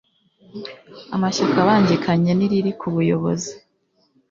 [1.15, 3.53] amashyaka abangikanye n iriri ku buyobozi